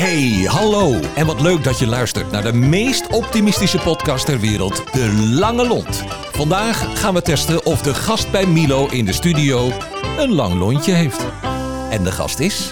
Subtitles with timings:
[0.00, 1.00] Hey, hallo.
[1.14, 5.66] En wat leuk dat je luistert naar de meest optimistische podcast ter wereld, De Lange
[5.66, 6.04] Lont.
[6.32, 9.70] Vandaag gaan we testen of de gast bij Milo in de studio
[10.18, 11.26] een lang lontje heeft.
[11.90, 12.70] En de gast is...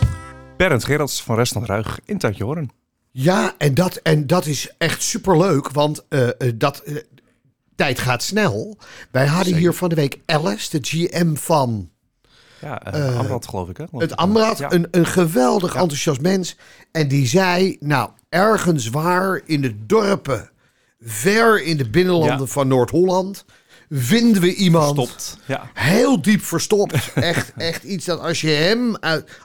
[0.56, 2.70] Berend Gerards van Restaurant Ruig in Tuintje Hoorn.
[3.10, 6.96] Ja, en dat, en dat is echt superleuk, want eh, eh, dat, eh,
[7.74, 8.78] tijd gaat snel.
[9.10, 9.60] Wij hadden Zeker.
[9.60, 11.90] hier van de week Alice, de GM van
[12.60, 13.84] Ja, eh Amrad geloof ik hè?
[13.90, 14.18] Het ik.
[14.18, 14.58] Amrad.
[14.58, 14.72] Ja.
[14.72, 16.56] Een, een geweldig enthousiast mens.
[16.92, 20.50] En die zei, nou, ergens waar in de dorpen,
[21.00, 23.44] ver in de binnenlanden van Noord-Holland,
[23.90, 24.92] vinden we iemand...
[24.98, 25.38] Stopt.
[25.46, 25.70] Ja.
[25.74, 27.12] Heel diep verstopt.
[27.14, 28.96] Echt, echt iets dat als je hem,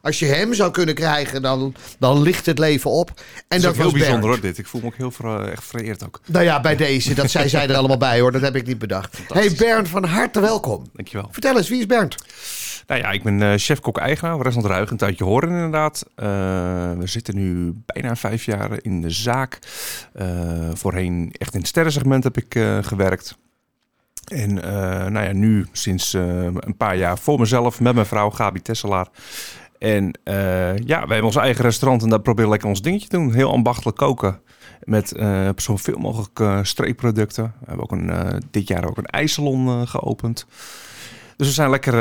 [0.02, 3.10] als je hem zou kunnen krijgen, dan, dan ligt het leven op.
[3.10, 4.58] En Dat is dat heel bijzonder hoor dit.
[4.58, 6.20] Ik voel me ook heel ver- echt vereerd ook.
[6.26, 7.14] Nou ja, bij deze.
[7.14, 8.32] Dat zei zij er allemaal bij hoor.
[8.32, 9.18] Dat heb ik niet bedacht.
[9.28, 10.86] Hey Bernd, van harte welkom.
[10.94, 11.28] Dankjewel.
[11.32, 12.16] Vertel eens, wie is Bernd?
[12.88, 16.06] Nou ja, ik ben eh chef-kok-eigenaar Restaurant Ruig in Tuintje Hoorn inderdaad.
[16.16, 16.26] Eh,
[16.98, 19.60] we zitten nu bijna vijf jaar in de zaak.
[20.14, 20.28] Eh,
[20.74, 23.38] voorheen echt in het sterrensegment heb ik eh, gewerkt.
[24.24, 28.30] En eh, nou ja, nu sinds eh, een paar jaar voor mezelf met mijn vrouw
[28.30, 29.08] Gabi Tesselaar.
[29.78, 33.08] En eh, ja, wij hebben ons eigen restaurant en daar proberen we lekker ons dingetje
[33.08, 33.34] te doen.
[33.34, 34.42] Heel ambachtelijk koken
[34.84, 35.14] met
[35.56, 37.44] zoveel mogelijk streekproducten.
[37.44, 40.46] We hebben ook een, dit jaar ook een ijssalon geopend.
[41.38, 41.94] Dus we zijn lekker,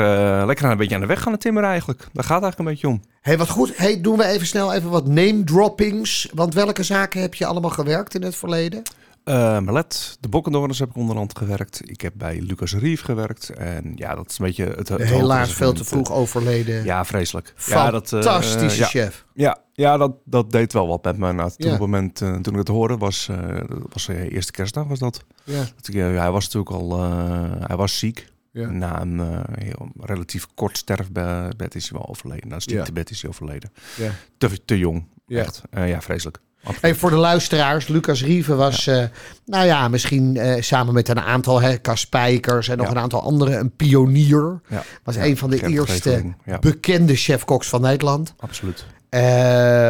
[0.45, 1.99] lekker een beetje aan de weg gaan het timmeren eigenlijk.
[1.99, 3.01] Daar gaat het eigenlijk een beetje om.
[3.21, 3.77] Hey, wat goed.
[3.77, 6.29] Hey, doen we even snel even wat name droppings.
[6.33, 8.81] Want welke zaken heb je allemaal gewerkt in het verleden?
[9.23, 11.89] Eh Malet, de Bokkendorners heb ik onderhand gewerkt.
[11.89, 13.49] Ik heb bij Lucas Rief gewerkt.
[13.49, 16.83] En ja, dat is een beetje het, het Helaas veel te vroeg overleden.
[16.83, 17.53] Ja, vreselijk.
[17.67, 19.25] Ja, dat, eh, Fantastische ja, chef.
[19.33, 21.31] Ja, ja dat, dat deed wel wat met me.
[21.31, 21.73] Nou, toen Ja.
[21.73, 24.87] op het moment uh, toen ik het hoorde, was, uh, dat was de eerste kerstdag
[24.87, 25.23] was dat.
[25.43, 25.63] Ja.
[25.75, 28.31] dat uh, hij was natuurlijk al, uh, hij was ziek.
[28.51, 28.69] Ja.
[28.69, 32.47] Na een uh, heel, relatief kort sterfbed is hij wel overleden.
[32.47, 33.71] Na een ziektebed is hij overleden.
[33.95, 34.11] Ja.
[34.37, 35.39] Te, te jong, Ja.
[35.39, 35.61] echt.
[35.71, 36.39] Uh, ja, vreselijk.
[36.81, 39.01] Hey, voor de luisteraars, Lucas Rieven was, ja.
[39.01, 39.07] uh,
[39.45, 42.91] nou ja, misschien uh, samen met een aantal, hè, Cas Spijkers en nog Ja.
[42.91, 44.61] een aantal anderen, een pionier.
[44.67, 44.83] Ja.
[45.03, 48.33] Was een van de eerste bekende chefkoks van Nederland.
[48.39, 48.85] Absoluut.
[49.09, 49.89] Uh.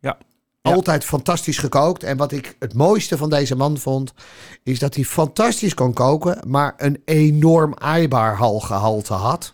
[0.00, 0.18] Ja.
[0.62, 2.02] Altijd fantastisch gekookt.
[2.02, 4.12] En wat ik het mooiste van deze man vond,
[4.62, 9.52] is dat hij fantastisch kon koken, maar een enorm eibaarhalgehalte had.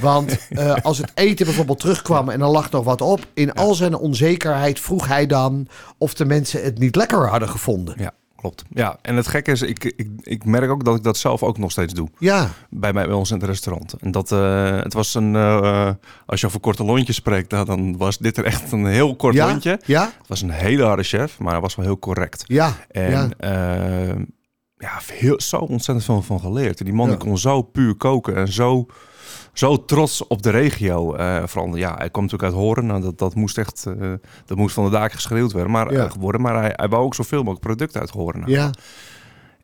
[0.00, 3.74] Want uh, als het eten bijvoorbeeld terugkwam en er lag nog wat op, in al
[3.74, 7.94] zijn onzekerheid vroeg hij dan of de mensen het niet lekker hadden gevonden.
[7.98, 8.62] Ja, klopt.
[8.70, 11.58] Ja, en het gekke is, ik, ik, ik merk ook dat ik dat zelf ook
[11.58, 12.08] nog steeds doe.
[12.18, 12.48] Ja.
[12.70, 13.92] Bij, mij, bij ons in het restaurant.
[14.00, 15.90] En dat, uh, het was een, uh,
[16.26, 19.34] als je over korte lontjes spreekt, nou, dan was dit er echt een heel kort
[19.34, 19.46] ja?
[19.46, 19.80] lontje.
[19.84, 20.04] Ja.
[20.04, 22.44] Het was een hele harde chef, maar hij was wel heel correct.
[22.46, 22.72] Ja.
[22.90, 24.08] En ja.
[24.08, 24.24] Uh,
[24.76, 26.84] ja, heel, zo ontzettend veel van geleerd.
[26.84, 27.16] Die man Ja.
[27.16, 28.86] die kon zo puur koken en zo,
[29.52, 31.16] zo trots op de regio.
[31.16, 32.86] Uh, vooral, ja, hij kwam natuurlijk uit Horen.
[32.86, 34.12] Nou, dat, dat moest echt, uh,
[34.46, 35.70] dat moest van de daken geschreeuwd worden.
[35.70, 36.04] Maar, Ja.
[36.04, 38.42] uh, geworden, maar hij, hij wou ook zoveel mogelijk producten uit Horen.
[38.46, 38.70] Ja.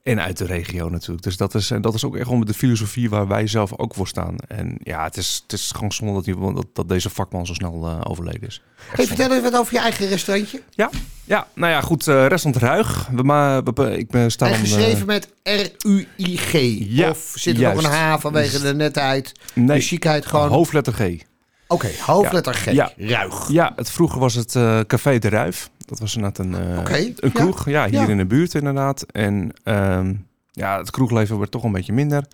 [0.07, 1.23] En uit de regio natuurlijk.
[1.23, 3.95] Dus dat is, en dat is ook echt om de filosofie waar wij zelf ook
[3.95, 4.37] voor staan.
[4.49, 7.55] En ja, het is, het is gewoon zonde dat, die, dat, dat deze vakman zo
[7.55, 8.63] snel uh, overleden is.
[8.89, 10.63] Echt Hey, vertel eens wat over je eigen restaurantje.
[10.71, 10.91] Ja,
[11.25, 12.07] ja, nou ja, goed.
[12.07, 13.09] Uh, restaurant Ruig.
[13.13, 14.49] We, maar, we, ik ben staan.
[14.49, 16.53] En geschreven met R-U-I-G.
[16.79, 17.83] Ja, of zit er juist.
[17.83, 20.49] nog een H vanwege de netheid, nee, de chicheid gewoon?
[20.49, 21.23] hoofdletter G.
[21.67, 22.71] Oké, hoofdletter G.
[22.71, 22.93] Ja.
[22.97, 23.49] Ruig.
[23.49, 24.53] Ja, het, vroeger was het
[24.87, 25.71] Café de Ruif.
[25.87, 27.69] Dat was inderdaad een, uh, Oké, een kroeg.
[27.69, 28.09] Ja, hier Ja.
[28.09, 29.03] in de buurt inderdaad.
[29.03, 32.25] En um, ja, het kroegleven werd toch een beetje minder.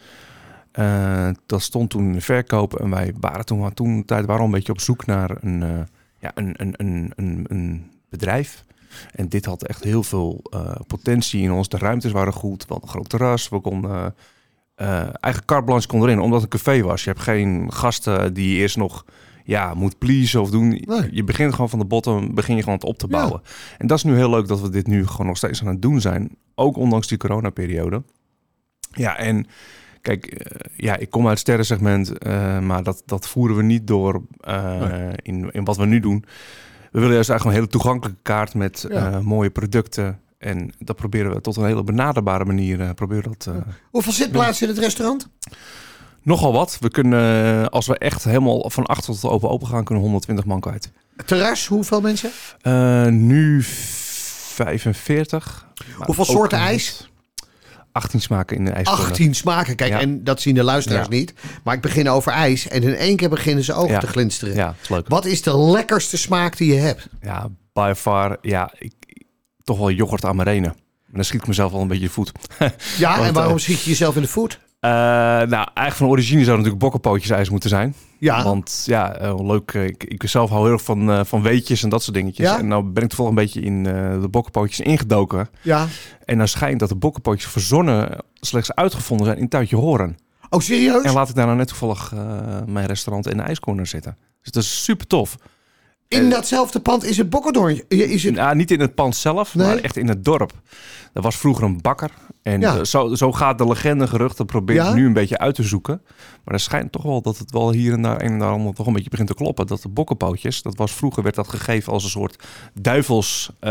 [0.79, 2.75] Uh, dat stond toen in de verkoop.
[2.81, 5.69] En wij waren toen, toen tijd waren we een beetje op zoek naar een, uh,
[6.19, 8.65] ja, een, een, een, een, een bedrijf.
[9.15, 10.43] En dit had echt heel veel
[10.87, 11.69] potentie in ons.
[11.69, 12.63] De ruimtes waren goed.
[12.63, 13.49] We hadden een groot terras.
[13.49, 14.15] We konden...
[15.21, 17.05] Eigen carte blanche kon erin, omdat het een café was.
[17.05, 19.05] Je hebt geen gasten die eerst nog
[19.45, 20.69] ja, moet pleasen of doen.
[20.69, 21.09] Nee.
[21.11, 23.41] Je begint gewoon van de bottom, begin je gewoon het op te bouwen.
[23.45, 23.51] Ja.
[23.79, 25.83] En dat is nu heel leuk dat we dit nu gewoon nog steeds aan het
[25.83, 26.37] doen zijn.
[26.55, 28.03] Ook ondanks die coronaperiode.
[28.93, 29.47] Ja, en
[30.01, 33.87] kijk, uh, ja, ik kom uit het sterrensegment, uh, maar dat, dat voeren we niet
[33.87, 35.13] door uh, nee.
[35.23, 36.25] in, in wat we nu doen.
[36.93, 39.21] We willen juist eigenlijk een hele toegankelijke kaart met ja.
[39.23, 40.21] mooie producten.
[40.39, 42.95] En dat proberen we tot een hele benaderbare manier.
[42.95, 43.51] Proberen dat,
[43.91, 45.29] Hoeveel zitplaatsen in het restaurant?
[46.23, 46.77] Nogal wat.
[46.81, 50.45] We kunnen, uh, als we echt helemaal van achter tot open open gaan, kunnen 120
[50.45, 50.91] man kwijt.
[51.27, 52.31] Terras, hoeveel mensen?
[52.63, 55.67] Uh, nu 45.
[55.97, 57.11] Hoeveel soorten ijs?
[57.93, 58.87] 18 smaken in de ijs.
[58.87, 60.01] 18 smaken, kijk, Ja.
[60.01, 61.15] en dat zien de luisteraars Ja.
[61.15, 61.35] niet.
[61.65, 63.99] Maar ik begin over ijs en in één keer beginnen ze ogen Ja.
[63.99, 64.55] te glinsteren.
[64.55, 65.09] Ja, is leuk.
[65.09, 67.09] Wat is de lekkerste smaak die je hebt?
[67.21, 68.93] Ja, by far, ja, ik,
[69.65, 70.67] toch wel yoghurt amarene.
[70.67, 72.33] Maar dan schiet ik mezelf al een beetje in de voet.
[72.99, 74.61] Ja, Want, en waarom eh, schiet je jezelf in de voet?
[74.83, 77.95] Eh, nou, eigenlijk van origine zou natuurlijk bokkenpootjes ijs moeten zijn.
[78.19, 78.43] Ja.
[78.43, 79.71] Want ja, eh, leuk.
[79.75, 82.47] eh, Ik, ik zelf hou heel erg van, van weetjes en dat soort dingetjes.
[82.47, 82.59] Ja?
[82.59, 83.83] En nou ben ik toevallig een beetje in
[84.21, 85.49] de bokkenpootjes ingedoken.
[85.61, 85.87] Ja.
[86.25, 90.17] En dan schijnt dat de bokkenpootjes verzonnen slechts uitgevonden zijn in Tuitje Horen.
[90.51, 91.03] Oh, serieus?
[91.05, 92.13] En laat ik daar nou net toevallig
[92.67, 94.17] mijn restaurant in de ijscorner zitten.
[94.43, 95.37] Dus dat is super tof.
[96.09, 97.83] In datzelfde pand is het Bokkendoorn.
[97.89, 98.35] Is het...
[98.35, 99.67] Nou, niet in het pand zelf, Nee?
[99.67, 100.53] maar echt in het dorp.
[101.13, 102.11] Er was vroeger een bakker.
[102.43, 102.77] En Ja.
[102.77, 104.37] eh, zo, zo gaat de legende gerucht.
[104.37, 104.95] Dat probeer ik Ja?
[104.95, 106.01] nu een beetje uit te zoeken.
[106.45, 108.87] Maar er schijnt toch wel dat het wel hier en daar en daar allemaal toch
[108.87, 109.67] een beetje begint te kloppen.
[109.67, 112.45] Dat de bokkenpootjes, dat was vroeger werd dat gegeven als een soort
[112.75, 113.71] duivels eh,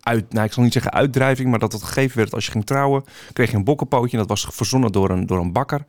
[0.00, 0.32] uit.
[0.32, 3.04] Nou, ik zal niet zeggen uitdrijving, maar dat het gegeven werd als je ging trouwen.
[3.32, 4.12] Kreeg je een bokkenpootje.
[4.12, 5.84] En dat was verzonnen door een, door een bakker.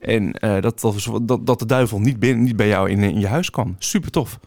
[0.00, 0.80] En eh, dat,
[1.22, 3.76] dat, dat de duivel niet, binnen, niet bij jou in, in je huis kwam.
[3.78, 4.38] Super tof.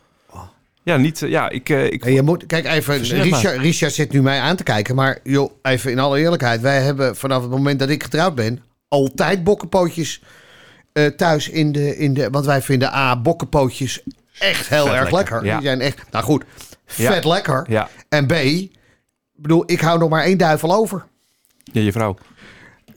[0.83, 4.11] Ja, niet, eh, ja, ik, eh, ik En je moet, kijk even, Richard, Richard zit
[4.11, 4.95] nu mij aan te kijken.
[4.95, 6.61] Maar joh, even in alle eerlijkheid.
[6.61, 8.63] Wij hebben vanaf het moment dat ik getrouwd ben...
[8.87, 10.21] altijd bokkenpootjes
[10.93, 12.29] eh, thuis in de, in de...
[12.29, 14.03] Want wij vinden A, bokkenpootjes
[14.39, 15.45] echt heel Vet erg lekker, lekker.
[15.45, 15.57] ja.
[15.57, 16.43] Die zijn echt, nou goed,
[16.95, 17.11] Ja.
[17.13, 17.65] vet lekker.
[17.67, 18.71] Ja, En B, ik
[19.35, 21.05] bedoel, ik hou nog maar één duivel over.
[21.63, 22.17] ja, je vrouw.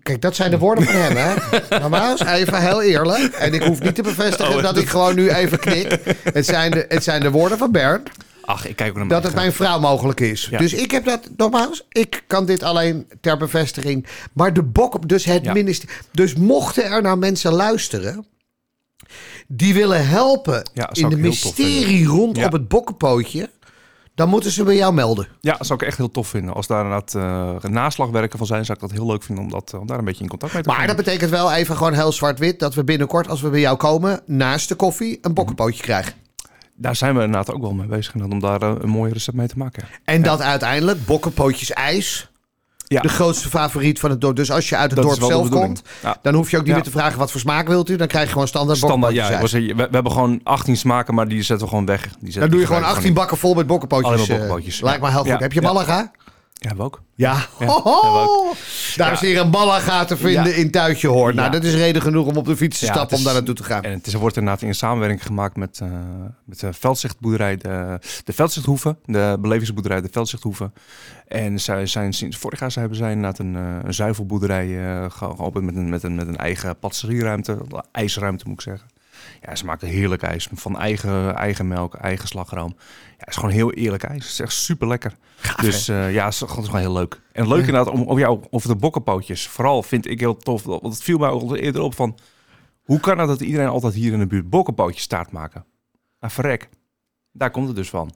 [0.06, 1.34] Kijk, dat zijn de woorden van hem, hè?
[1.80, 3.34] Nogmaals, even heel eerlijk.
[3.34, 5.98] En ik hoef niet te bevestigen Oh, dat ik gewoon nu even knik.
[6.32, 8.08] Het zijn de, het zijn de woorden van Bernd
[8.44, 10.46] Ach, ik kijk ook naar dat het mijn vrouw mogelijk is.
[10.50, 10.58] Ja.
[10.58, 14.06] Dus ik heb dat, nogmaals, ik kan dit alleen ter bevestiging.
[14.32, 15.52] Maar de bok, dus het Ja.
[15.52, 15.96] ministerie.
[16.12, 18.26] Dus mochten er nou mensen luisteren.
[19.48, 22.44] die willen helpen Ja, in de mysterie rond Ja.
[22.46, 23.50] op het bokkenpootje.
[24.16, 25.28] Dan moeten ze bij jou melden.
[25.40, 26.54] Ja, dat zou ik echt heel tof vinden.
[26.54, 29.74] Als daar inderdaad eh naslagwerken van zijn, zou ik dat heel leuk vinden om, dat,
[29.74, 30.96] om daar een beetje in contact mee te Maar komen.
[30.96, 32.58] dat betekent wel even gewoon heel zwart-wit.
[32.58, 34.20] dat we binnenkort, als we bij jou komen.
[34.26, 36.12] naast de koffie een bokkenpootje krijgen.
[36.76, 39.46] Daar zijn we inderdaad ook wel mee bezig om daar eh, een mooi recept mee
[39.48, 39.84] te maken.
[40.04, 42.30] En dat uiteindelijk bokkenpootjes ijs.
[42.88, 43.00] Ja.
[43.00, 44.36] De grootste favoriet van het dorp.
[44.36, 46.16] Dus als je uit het Dat dorp zelf komt, Ja.
[46.22, 46.76] dan hoef je ook niet Ja.
[46.76, 47.96] meer te vragen wat voor smaak wilt u.
[47.96, 49.40] Dan krijg je gewoon standaard, Standaard, ja.
[49.40, 52.00] we, we hebben gewoon 18 smaken, maar die zetten we gewoon weg.
[52.02, 54.20] Die zetten Dan doe je gewoon gebruiken 18 bakken vol met bokkenpootjes.
[54.20, 55.40] Eh, bokkenpootjes, Lijkt me heel goed.
[55.40, 55.60] Heb je.
[55.62, 56.10] Malaga?
[56.58, 57.02] Ja, we ook.
[57.14, 57.34] Ja.
[57.58, 57.74] Hebben
[58.96, 61.34] Daar is hier een Malaga te vinden in Tuitje Hoorn.
[61.34, 63.64] Nou, dat is reden genoeg om op de fiets te stappen om daar naartoe te
[63.64, 63.82] gaan.
[63.82, 65.88] En het is, er wordt inderdaad in samenwerking gemaakt met, eh
[66.44, 70.72] met de Veldzichtboerderij, de, de Veldzichthoeven, de belevingsboerderij de Veldzichthoeven.
[71.28, 75.34] En zij zijn sinds vorig jaar hebben zij inderdaad een, eh, een zuivelboerderij eh, ge-
[75.36, 77.58] geopend met een, met, een, met een eigen patisserieruimte,
[77.92, 78.88] ijsruimte moet ik zeggen.
[79.42, 82.74] Ja, ze maken heerlijk ijs van eigen, eigen melk, eigen slagroom.
[82.78, 84.22] Ja, het is gewoon heel eerlijk ijs.
[84.22, 85.16] Het is echt super lekker.
[85.60, 87.20] Dus eh, ja, het is, gewoon- het is gewoon heel leuk.
[87.32, 89.48] En leuk inderdaad om, om jou over de bokkenpootjes.
[89.48, 92.18] Vooral vind ik heel tof, want het viel mij ook al eerder op van...
[92.84, 95.64] Hoe kan het dat iedereen altijd hier in de buurt bokkenpootjes staat maken?
[96.20, 96.68] Nou, verrek.
[97.32, 98.10] Daar komt het dus van.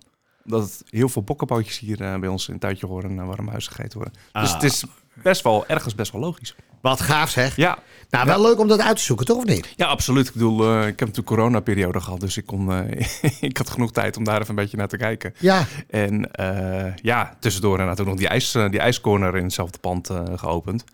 [0.45, 3.99] Dat heel veel bokkenpootjes hier eh, bij ons in Tuitje horen en warm huis gegeten
[3.99, 4.15] worden.
[4.33, 4.53] Dus Ah.
[4.55, 4.85] het is
[5.15, 6.55] best wel, ergens best wel logisch.
[6.81, 7.57] Wat gaaf zeg.
[7.57, 7.79] Ja,
[8.11, 9.73] Nou, wel leuk om dat uit te zoeken, toch of niet?
[9.77, 10.27] ja absoluut.
[10.27, 13.07] Ik bedoel, eh, ik heb natuurlijk coronaperiode gehad, dus ik, kon, eh,
[13.51, 15.35] ik had genoeg tijd om daar even een beetje naar te kijken.
[15.39, 15.67] Ja.
[15.89, 20.23] En eh, ja, tussendoor inderdaad ook nog die, ijs, die ijscorner in hetzelfde pand eh,
[20.35, 20.85] geopend.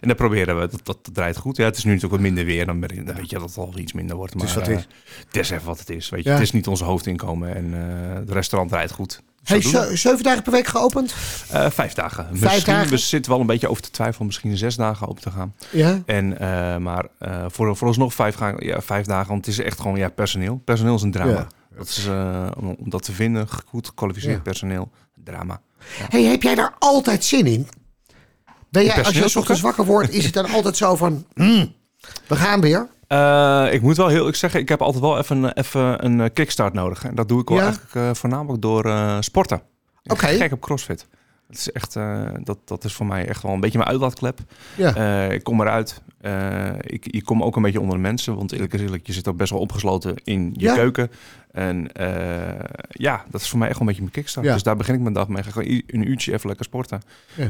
[0.00, 1.56] En daar proberen we, dat, dat, draait goed.
[1.56, 3.92] Ja, het is nu natuurlijk wat minder weer, dan, weet je dat het al iets
[3.92, 4.34] minder wordt.
[4.34, 4.86] Maar is wat het
[5.26, 6.28] het is even wat het is, weet je.
[6.28, 6.34] Ja.
[6.34, 9.22] Het is niet onze hoofdinkomen en eh het restaurant draait goed.
[9.42, 9.60] Hey,
[9.96, 11.14] zeven dagen per week geopend?
[11.50, 12.24] Eh, vijf dagen.
[12.24, 12.90] Vijf misschien, dagen?
[12.90, 15.54] We zitten wel een beetje over te twijfelen, misschien zes dagen open te gaan.
[15.70, 16.02] Ja.
[16.06, 19.80] En, eh, maar eh voor, vooralsnog vijf, gaan, ja, vijf dagen, want het is echt
[19.80, 20.56] gewoon ja, personeel.
[20.64, 21.30] Personeel is een drama.
[21.32, 21.46] Ja.
[21.76, 22.06] Dat is,
[22.58, 24.40] om, om dat te vinden, goed gekwalificeerd Ja.
[24.40, 24.90] personeel,
[25.24, 25.60] drama.
[26.08, 27.68] Hey, heb jij daar altijd zin in?
[28.70, 31.26] Ben jij, als je ochtends wakker wordt, is het dan altijd zo van...
[31.34, 31.74] hmm,
[32.26, 32.88] we gaan weer?
[33.10, 36.20] Eh, ik moet wel heel ik zeggen, ik heb altijd wel even, een- even een
[36.20, 37.04] eh, kickstart nodig.
[37.04, 37.62] En dat doe ik wel Ja?
[37.64, 39.62] eigenlijk eh, voornamelijk door sporten.
[40.04, 40.26] Oké.
[40.26, 41.06] gek op crossfit.
[41.50, 44.38] Het is echt, eh, dat, dat is voor mij echt wel een beetje mijn uitlaatklep.
[44.76, 44.94] Ja.
[44.94, 46.02] Eh, ik kom eruit.
[46.20, 48.36] Eh, ik, ik kom ook een beetje onder de mensen.
[48.36, 50.74] Want eerlijk is eerlijk, je zit ook best wel opgesloten in je Ja.
[50.74, 51.10] keuken.
[51.52, 51.88] En
[52.88, 54.46] ja, dat is voor mij echt wel een beetje mijn kickstart.
[54.46, 54.52] Ja.
[54.52, 55.38] Dus daar begin ik mijn dag mee.
[55.38, 57.00] Ik ga gewoon i- een uurtje even lekker sporten.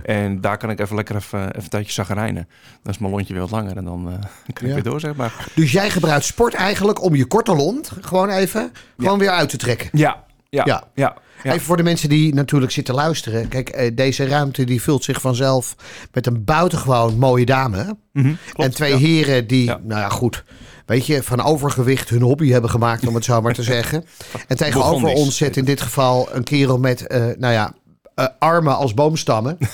[0.04, 2.48] En daar kan ik even lekker even, even een tijdje zagrijnen.
[2.82, 3.76] Dan is mijn lontje weer wat langer.
[3.76, 4.04] En dan
[4.52, 5.46] kan ik weer door, zeg maar.
[5.54, 9.56] Dus jij gebruikt sport eigenlijk om je korte lont gewoon even gewoon weer uit te
[9.56, 9.88] trekken.
[9.92, 10.84] Ja, ja, Ja.
[10.94, 11.16] ja.
[11.42, 11.52] ja.
[11.52, 13.48] Even voor de mensen die natuurlijk zitten luisteren.
[13.48, 15.76] Kijk, eh, deze ruimte die vult zich vanzelf
[16.12, 17.96] met een buitengewoon mooie dame.
[18.12, 18.98] Mhm, klopt, en twee ja.
[18.98, 20.44] heren die, nou ja, goed.
[20.86, 24.04] Weet je, van overgewicht hun hobby hebben gemaakt, om het zo maar te zeggen.
[24.46, 27.74] En tegenover ons zit in dit geval een kerel met, eh, nou ja,
[28.20, 29.58] eh, armen als boomstammen.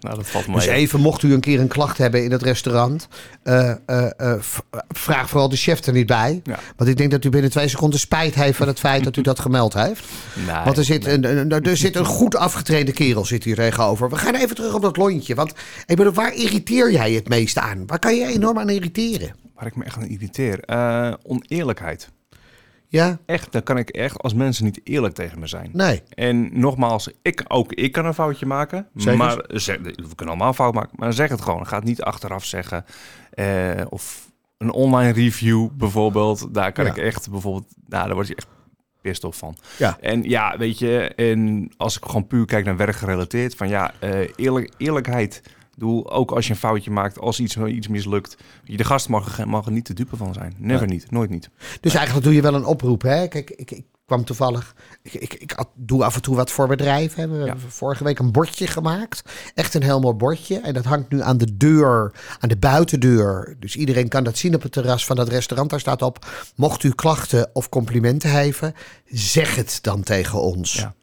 [0.00, 3.08] Nou, dat valt Dus even, mocht u een keer een klacht hebben in het restaurant,
[3.42, 4.34] eh, eh,
[4.88, 6.40] vraag vooral de chef er niet bij.
[6.44, 6.58] Ja.
[6.76, 9.22] Want ik denk dat u binnen twee seconden spijt heeft van het feit dat u
[9.22, 10.04] dat gemeld heeft.
[10.46, 11.14] Nee, Want er zit, nee.
[11.14, 14.10] een, een, er zit een goed afgetraind kerel zit hier tegenover.
[14.10, 15.34] We gaan even terug op dat lontje.
[15.34, 15.52] Want
[15.86, 17.86] ik bedoel, waar irriteer jij het meest aan?
[17.86, 19.34] Waar kan je enorm aan irriteren?
[19.54, 20.60] Waar ik me echt aan irriteer.
[21.22, 22.08] Oneerlijkheid.
[22.90, 23.18] Ja?
[23.26, 25.70] Echt, dan kan ik echt als mensen niet eerlijk tegen me zijn.
[25.72, 26.02] Nee.
[26.14, 28.88] En nogmaals, ik, ook ik kan een foutje maken.
[29.16, 30.92] Maar zeg, we kunnen allemaal fout maken.
[30.96, 31.66] Maar zeg het gewoon.
[31.66, 32.84] Ga het niet achteraf zeggen.
[33.30, 36.54] Eh, of een online review bijvoorbeeld.
[36.54, 36.90] Daar kan Ja.
[36.90, 37.66] ik echt bijvoorbeeld...
[37.88, 38.46] Nou, daar word je echt
[39.00, 39.56] pissed off van.
[39.78, 39.96] Ja.
[40.00, 40.98] En ja, weet je...
[41.14, 43.54] En als ik gewoon puur kijk naar werk gerelateerd.
[43.54, 45.42] Van ja, eh, eerlijk, eerlijkheid.
[45.78, 48.36] Bedoel, ook als je een foutje maakt, als iets, iets mislukt.
[48.64, 50.54] De gast mag, mag er niet te dupe van zijn.
[50.58, 51.50] Never niet, nooit niet.
[51.80, 53.02] Dus eigenlijk doe je wel een oproep.
[53.02, 53.28] Hè?
[53.28, 54.74] Kijk, ik, ik kwam toevallig.
[55.02, 57.22] Ik, ik, doe af en toe wat voor bedrijven.
[57.22, 57.28] hè.
[57.38, 59.22] We hebben vorige week een bordje gemaakt.
[59.54, 60.60] Echt een heel mooi bordje.
[60.60, 63.56] En dat hangt nu aan de deur, aan de buitendeur.
[63.58, 65.70] Dus iedereen kan dat zien op het terras van dat restaurant.
[65.70, 68.74] Daar staat op: mocht u klachten of complimenten geven,
[69.06, 70.74] zeg het dan tegen ons.
[70.74, 70.94] Ja.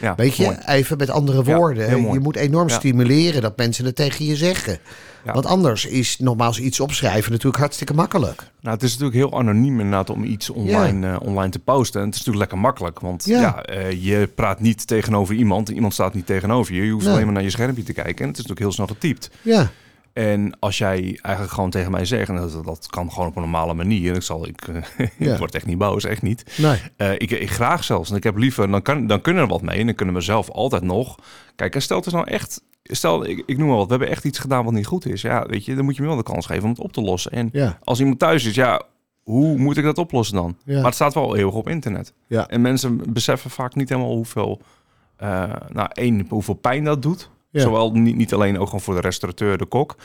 [0.00, 0.56] Ja, Weet je, mooi.
[0.66, 2.12] even met andere woorden.
[2.12, 4.78] je moet enorm stimuleren dat mensen het tegen je zeggen.
[5.24, 8.50] Want anders is nogmaals iets opschrijven natuurlijk hartstikke makkelijk.
[8.60, 12.00] Nou, het is natuurlijk heel anoniem inderdaad om iets online, eh, online te posten.
[12.00, 13.62] En het is natuurlijk lekker makkelijk, want Ja.
[13.62, 15.68] eh, je praat niet tegenover iemand.
[15.68, 16.84] Iemand staat niet tegenover je.
[16.84, 17.12] Je hoeft Nee.
[17.14, 18.16] alleen maar naar je schermpje te kijken.
[18.24, 19.30] En het is natuurlijk heel snel getypt.
[19.42, 19.70] Ja,
[20.12, 23.42] En als jij eigenlijk gewoon tegen mij zegt, en dat, dat kan gewoon op een
[23.42, 24.14] normale manier.
[24.14, 24.82] Ik, zal, ik, eh,
[25.18, 25.32] Ja.
[25.32, 26.54] ik word echt niet boos, echt niet.
[26.58, 26.78] nee.
[26.96, 28.10] Eh, ik, ik graag zelfs.
[28.10, 29.78] En ik heb liever, dan, kan, dan kunnen we er wat mee.
[29.78, 31.18] En dan kunnen we zelf altijd nog.
[31.56, 32.62] Kijk, en stel het is nou echt.
[32.82, 33.84] Stel, ik, ik noem maar wat.
[33.84, 35.22] We hebben echt iets gedaan wat niet goed is.
[35.22, 37.00] Ja, weet je, dan moet je me wel de kans geven om het op te
[37.00, 37.30] lossen.
[37.32, 38.82] En Ja, als iemand thuis is, ja,
[39.22, 40.56] hoe moet ik dat oplossen dan?
[40.64, 40.74] Ja.
[40.74, 42.12] Maar het staat wel eeuwig op internet.
[42.26, 42.48] Ja.
[42.48, 44.60] En mensen beseffen vaak niet helemaal hoeveel,
[45.16, 47.30] eh, nou, één, hoeveel pijn dat doet.
[47.52, 47.60] Ja.
[47.62, 49.96] Zowel niet, niet alleen ook gewoon voor de restaurateur, de kok.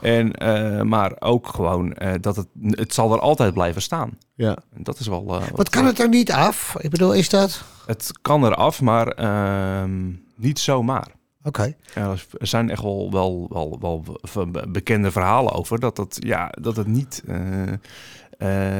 [0.00, 4.18] En, eh, maar ook gewoon eh, dat het, het zal er altijd blijven staan.
[4.34, 4.56] ja.
[4.74, 5.40] En dat is wel...
[5.40, 6.74] eh, Wat kan het er niet af?
[6.78, 7.64] Ik bedoel, is dat...
[7.86, 11.06] Het kan eraf, maar ehm, niet zomaar.
[11.42, 11.74] Oké.
[11.94, 14.04] Ja, er zijn echt wel, wel, wel, wel
[14.68, 17.72] bekende verhalen over dat het, ja, dat het niet, eh,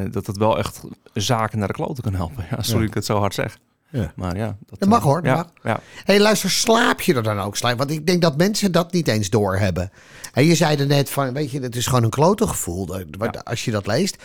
[0.03, 0.83] eh, dat het wel echt
[1.13, 2.45] zaken naar de kloten kan helpen.
[2.51, 2.79] Ja, sorry Ja.
[2.79, 3.59] dat ik het zo hard zeg.
[3.93, 4.13] Ja.
[4.17, 5.47] Maar ja, dat, Dat mag, eh, hoor, dat ja, mag.
[5.63, 5.81] Ja.
[6.05, 7.59] hey, luister, slaap je er dan ook?
[7.59, 9.91] Want ik denk dat mensen dat niet eens doorhebben.
[10.33, 13.05] En je zei er net van, weet je, het is gewoon een klote gevoel
[13.45, 14.17] als je dat leest.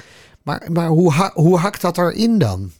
[0.43, 2.71] Maar, maar hoe, ha- hoe hakt dat erin dan?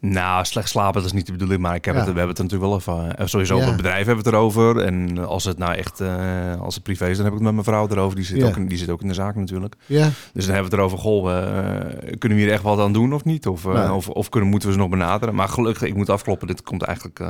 [0.00, 1.60] Nou, slecht slapen, dat is niet de bedoeling.
[1.60, 2.00] Maar ik heb Ja.
[2.00, 3.16] het, we hebben het er natuurlijk wel even...
[3.16, 3.64] eh, Sowieso Ja.
[3.66, 4.78] het bedrijf hebben we het erover.
[4.78, 6.00] En als het nou echt...
[6.00, 8.16] eh, als het privé is, dan heb ik het met mijn vrouw erover.
[8.16, 8.46] Die zit, Ja.
[8.46, 9.74] ook, in, die zit ook in de zaak natuurlijk.
[9.86, 10.98] Ja, Dus dan hebben we het erover.
[10.98, 13.46] Goh, eh, kunnen we hier echt wat aan doen of niet?
[13.46, 15.34] Of, of, of kunnen, moeten we ze nog benaderen?
[15.34, 16.46] Maar gelukkig, ik moet afkloppen.
[16.46, 17.20] Dit komt eigenlijk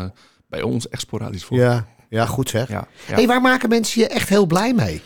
[0.49, 1.57] bij ons echt sporadisch voor.
[1.59, 2.69] ja, ja goed zeg.
[2.69, 2.87] Ja.
[3.07, 5.03] Hey, waar maken mensen je echt heel blij mee?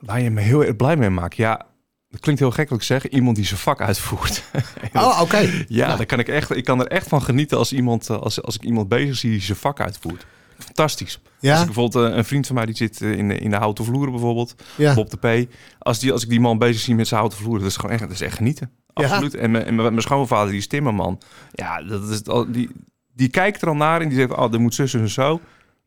[0.00, 1.36] Waar je me heel erg blij mee maakt.
[1.36, 1.66] Ja,
[2.10, 3.08] dat klinkt heel gek wat ik zeg.
[3.08, 4.42] Iemand die zijn vak uitvoert.
[4.92, 5.64] Oh, oké.
[5.68, 8.42] Ja, daar kan ik, echt, ik kan er echt van genieten als, iemand, eh, als,
[8.42, 10.26] als ik iemand bezig zie die zijn vak uitvoert.
[10.58, 11.20] Fantastisch.
[11.40, 11.50] Ja?
[11.52, 13.56] Als ik bijvoorbeeld eh, een vriend van mij die zit eh, in de, in de
[13.56, 14.94] houten vloeren bijvoorbeeld, Ja.
[14.94, 15.52] Bob de P.
[15.78, 17.90] Als, die, als ik die man bezig zie met zijn houten vloeren, dat is gewoon
[17.92, 18.70] echt, dat is echt genieten.
[18.94, 19.04] Ja.
[19.04, 19.34] Absoluut.
[19.34, 21.20] En, mijn- en mijn schoonvader, die is timmerman.
[21.52, 22.70] Ja, dat is, al- die,
[23.14, 25.40] die kijkt er al naar en die zegt, oh, dat moet zus en zo.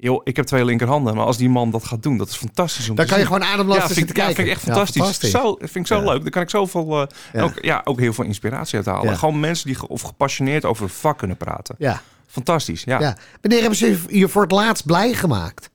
[0.03, 2.89] Joh, ik heb twee linkerhanden, maar als die man dat gaat doen, dat is fantastisch
[2.89, 4.65] om Dan te kan je gewoon ademloos ja, vind, ik- ja, vind ik echt Ja,
[4.65, 5.01] fantastisch.
[5.01, 5.31] fantastisch.
[5.31, 6.03] Zo, vind ik zo Ja.
[6.11, 6.21] leuk.
[6.21, 7.41] Daar kan ik zoveel, eh, Ja.
[7.41, 9.09] Ook, ja, ook heel veel inspiratie uit halen.
[9.11, 9.15] Ja.
[9.17, 11.75] Gewoon mensen die ge- of gepassioneerd over het vak kunnen praten.
[11.77, 12.99] Ja, Fantastisch, ja.
[12.99, 13.17] ja.
[13.41, 15.69] Wanneer hebben ze je voor het laatst blij gemaakt?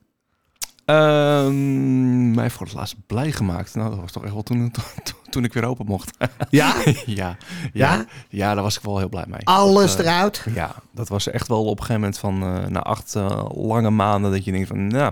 [0.87, 3.75] Ehm, mij voor het laatst blij gemaakt.
[3.75, 4.71] Nou, dat was toch echt wel toen,
[5.03, 6.11] toen, toen ik weer open mocht.
[6.49, 6.75] Ja?
[6.85, 7.37] ja, ja,
[7.73, 8.05] Ja?
[8.29, 9.39] ja, daar was ik wel heel blij mee.
[9.43, 10.45] Alles Dat, eh, eruit?
[10.53, 13.89] Ja, dat was echt wel op een gegeven moment van eh, na acht eh, lange
[13.89, 15.11] maanden dat je denkt van, nou,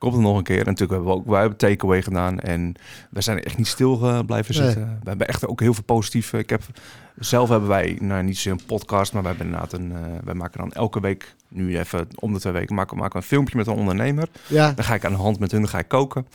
[0.00, 0.58] komt er nog een keer.
[0.58, 2.74] En natuurlijk hebben we ook, wij hebben takeaway gedaan en
[3.10, 4.64] we zijn echt niet stil eh, blijven Nee.
[4.64, 4.98] zitten.
[5.02, 6.38] We hebben echt ook heel veel positieve.
[6.38, 6.62] Ik heb
[7.18, 10.58] zelf hebben wij, nou niet zo'n podcast, maar wij hebben inderdaad een, eh, wij maken
[10.60, 13.66] dan elke week, nu even om de twee weken, maken, maken we een filmpje met
[13.66, 14.28] een ondernemer.
[14.46, 14.72] Ja.
[14.72, 16.26] Dan ga ik aan de hand met hun, dan ga ik koken.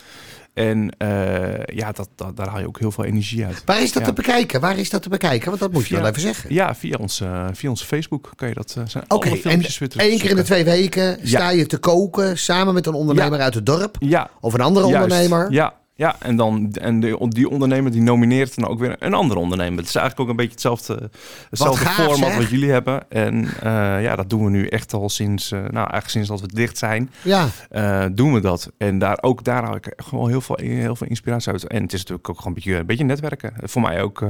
[0.55, 3.62] En eh, ja, dat, dat, daar haal je ook heel veel energie uit.
[3.65, 4.07] Waar is dat Ja.
[4.07, 4.59] te bekijken?
[4.62, 5.47] Waar is dat te bekijken?
[5.47, 6.53] Want dat moet je wel even zeggen.
[6.53, 8.75] Ja, via ons, eh, via ons Facebook kan je dat.
[8.77, 12.38] eh zijn Oké, alle filmpjes één keer in de twee weken sta je te koken
[12.38, 15.03] samen met een ondernemer uit het dorp Ja, of een andere juist.
[15.03, 15.51] ondernemer.
[15.51, 19.39] Ja, ja, en, dan, en de, die ondernemer die nomineert dan ook weer een andere
[19.39, 19.79] ondernemer.
[19.79, 21.09] Het is eigenlijk ook een beetje hetzelfde,
[21.49, 23.09] hetzelfde gaaf, format wat jullie hebben.
[23.09, 26.41] En eh, ja, dat doen we nu echt al sinds, eh, nou eigenlijk sinds dat
[26.41, 28.71] we dicht zijn, Ja, eh, doen we dat.
[28.77, 31.67] En daar, ook daar haal ik gewoon heel veel, heel veel inspiratie uit.
[31.67, 33.53] En het is natuurlijk ook gewoon een beetje, een beetje netwerken.
[33.63, 34.21] Voor mij ook,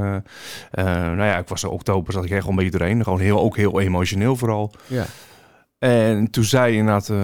[0.71, 3.03] nou ja, ik was in oktober, zat ik echt wel een beetje doorheen.
[3.03, 4.71] Gewoon heel, ook heel emotioneel vooral.
[4.87, 5.05] ja.
[5.79, 7.17] En toen zei inderdaad, eh,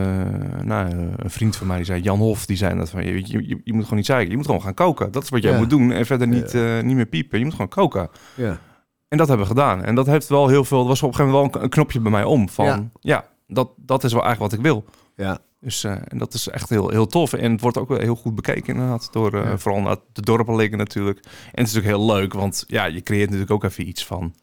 [0.63, 3.13] nou, eh, een vriend van mij, die zei, Jan Hof, die zei dat van, je,
[3.25, 5.11] je, je, moet gewoon niet zeiken, je moet gewoon gaan koken.
[5.11, 5.57] Dat is wat jij Ja.
[5.57, 7.37] moet doen en verder niet, eh, niet meer piepen.
[7.39, 8.09] Je moet gewoon koken.
[8.35, 8.59] ja.
[9.07, 9.83] En dat hebben we gedaan.
[9.83, 11.99] En dat heeft wel heel veel, er was op een gegeven moment wel een, knopje
[11.99, 12.87] bij mij om van, Ja.
[12.99, 14.85] ja, dat, dat is wel eigenlijk wat ik wil.
[15.15, 15.39] ja.
[15.59, 17.33] Dus en dat is echt heel, heel tof.
[17.33, 19.09] En het wordt ook wel heel goed bekeken inderdaad.
[19.11, 19.57] Door Ja.
[19.57, 21.17] vooral naar de dorpen liggen natuurlijk.
[21.25, 24.35] En het is natuurlijk heel leuk, want ja, je creëert natuurlijk ook even iets van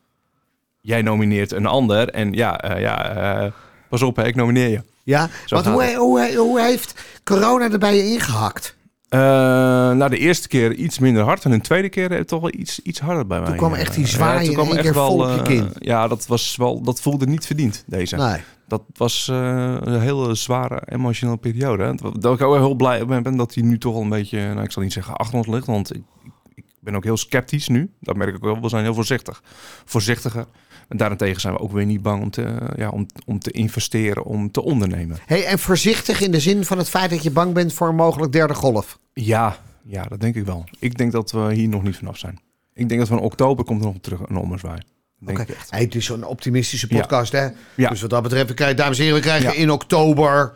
[0.81, 2.09] jij nomineert een ander.
[2.09, 3.53] En ja, ja
[3.89, 4.83] pas op, hè, ik nomineer je.
[5.03, 8.77] Ja, Zo want hoe, hoe, hoe heeft corona er bij je ingehakt?
[9.09, 11.45] Eh, nou, de eerste keer iets minder hard.
[11.45, 13.57] En de tweede keer toch wel iets, iets harder bij mij.
[13.57, 15.67] kwam echt die Eh, zwaai toen in kwam echt eh.
[15.79, 18.17] Ja, dat, was wel, dat voelde niet verdiend, deze.
[18.17, 18.41] Nee.
[18.67, 21.83] Dat was een hele zware emotionele periode.
[21.83, 21.95] hè.
[22.19, 24.71] Dat ik ook heel blij ben, dat hij nu toch al een beetje, nou, ik
[24.71, 27.91] zal niet zeggen achter ons ligt, want ik, ik, ik ben ook heel sceptisch nu.
[28.01, 28.61] Dat merk ik ook wel.
[28.63, 29.43] We zijn heel voorzichtig.
[29.85, 30.47] Voorzichtiger.
[30.89, 34.25] En daarentegen zijn we ook weer niet bang om te, ja, om, om te investeren,
[34.25, 35.19] om te ondernemen.
[35.27, 37.95] Hey, en voorzichtig in de zin van het feit dat je bang bent voor een
[37.95, 38.99] mogelijk derde golf.
[39.13, 40.65] Ja, ja, dat denk ik wel.
[40.79, 42.39] Ik denk dat we hier nog niet vanaf zijn.
[42.75, 44.81] Ik denk dat in oktober komt er nog terug een ommezwaai.
[45.27, 45.45] Oké.
[45.69, 47.49] Hey, het is zo'n optimistische podcast, hè?
[47.75, 47.89] Ja.
[47.89, 49.57] Dus wat dat betreft, we krijgen, dames en heren, we krijgen Ja.
[49.57, 50.53] in oktober...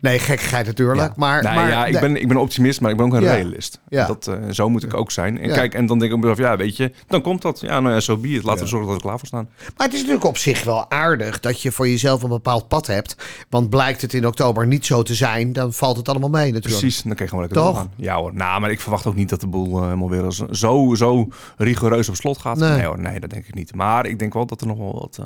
[0.00, 1.00] Nee, gekkigheid natuurlijk.
[1.00, 1.12] Ja.
[1.16, 3.32] Maar, Nou maar ja, ik ben, ik ben optimist, maar ik ben ook een Ja.
[3.34, 3.80] realist.
[3.88, 4.06] Ja.
[4.06, 5.38] Dat, eh, zo moet ik ook zijn.
[5.40, 5.54] En Ja.
[5.54, 7.60] kijk, en dan denk ik mezelf, ja, weet je, dan komt dat.
[7.60, 8.42] Ja, nou ja, zo be it.
[8.44, 9.48] Laten we zorgen dat we klaar voor staan.
[9.76, 12.86] Maar het is natuurlijk op zich wel aardig dat je voor jezelf een bepaald pad
[12.86, 13.16] hebt.
[13.50, 16.80] Want blijkt het in oktober niet zo te zijn, dan valt het allemaal mee natuurlijk.
[16.80, 17.72] Precies, dan krijg je gewoon lekker Toch?
[17.74, 17.92] doorgaan.
[17.96, 20.46] Ja hoor, nou, maar ik verwacht ook niet dat de boel eh, helemaal weer zo,
[20.50, 22.56] zo, zo rigoureus op slot gaat.
[22.56, 22.70] Nee.
[22.70, 22.84] Nee.
[22.86, 23.74] hoor, nee, dat denk ik niet.
[23.74, 25.24] Maar ik denk wel dat er nog wel wat, eh,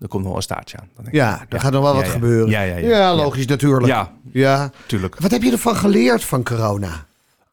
[0.00, 0.88] er komt nog wel een staartje aan.
[0.96, 1.14] Denk ik.
[1.14, 2.12] Ja, er gaat nog wel Ja, wat ja.
[2.12, 2.50] gebeuren.
[2.50, 3.14] Ja, ja, ja.
[3.14, 4.05] logisch natuurlijk.
[4.32, 4.70] Ja, ja.
[4.86, 5.18] tuurlijk.
[5.18, 7.06] Wat heb je ervan geleerd van corona?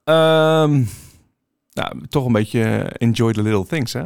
[0.04, 0.84] Ehm,
[1.74, 2.62] nou, toch een beetje
[2.98, 4.04] enjoy the little things, hè?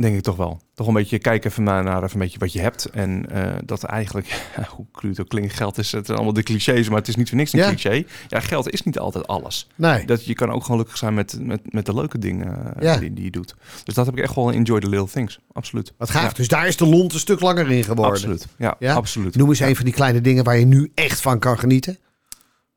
[0.00, 0.60] Denk ik toch wel.
[0.74, 2.84] Toch een beetje kijken even naar, naar even een beetje wat je hebt.
[2.84, 6.88] En eh, dat eigenlijk, hoe cru het ook klinkt, geld is het allemaal de clichés,
[6.88, 7.66] maar het is niet voor niks een Ja.
[7.66, 8.04] cliché.
[8.28, 9.66] Ja, geld is niet altijd alles.
[9.74, 10.04] Nee.
[10.06, 12.96] Dat je kan ook gelukkig zijn met, met, met de leuke dingen eh, Ja.
[12.96, 13.54] die, die je doet.
[13.84, 15.38] Dus dat heb ik echt wel enjoy the little things.
[15.52, 15.92] Absoluut.
[15.96, 16.32] Wat gaaf.
[16.32, 18.12] Dus daar is de lont een stuk langer in geworden.
[18.14, 18.46] absoluut.
[18.58, 19.36] Ja, absoluut.
[19.36, 21.98] Noem eens een van die kleine dingen waar je nu echt van kan genieten.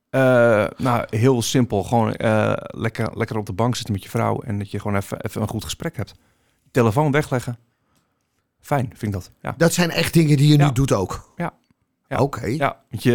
[0.09, 1.83] Eh, nou, heel simpel.
[1.83, 2.13] Gewoon
[2.67, 5.41] lekker, lekker op de bank zitten met je vrouw en dat je gewoon even, even
[5.41, 6.13] een goed gesprek hebt.
[6.71, 7.57] Telefoon wegleggen.
[8.61, 9.31] Fijn, vind ik dat.
[9.41, 9.53] Ja.
[9.57, 10.71] Dat zijn echt dingen die je nu Ja.
[10.71, 11.31] doet ook.
[11.35, 11.53] Ja.
[12.07, 12.17] Ja.
[12.17, 12.45] Oké.
[12.45, 13.11] Ja, want je,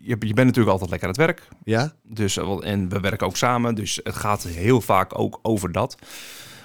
[0.00, 1.48] je, je bent natuurlijk altijd lekker aan het werk.
[1.64, 1.92] Ja.
[2.02, 3.74] Dus, eh, en we werken ook samen.
[3.74, 5.96] Dus het gaat heel vaak ook over dat.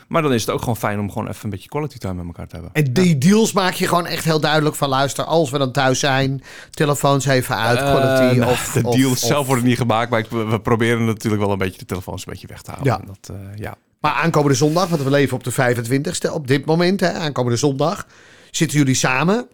[0.08, 2.26] Maar dan is het ook gewoon fijn om gewoon even een beetje quality time met
[2.26, 2.74] elkaar te hebben.
[2.74, 6.00] En die deals maak je gewoon echt heel duidelijk van luister, als we dan thuis
[6.00, 8.72] zijn, telefoons even uit, Eh, quality nou, of...
[8.74, 11.58] de deals of- zelf worden niet gemaakt, maar ik, we we proberen natuurlijk wel een
[11.58, 12.94] beetje de telefoons een beetje weg te houden.
[12.94, 13.00] Ja.
[13.00, 13.76] En Dat, eh, ja.
[14.04, 18.08] Maar aankomende zondag, want we leven op de 25ste op dit moment, hè, aankomende zondag,
[18.52, 19.48] zitten jullie samen